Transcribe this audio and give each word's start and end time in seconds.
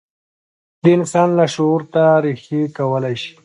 د 0.83 0.85
انسان 0.97 1.29
لاشعور 1.37 1.81
ته 1.93 2.03
رېښې 2.23 2.61
کولای 2.77 3.15
شي. 3.21 3.33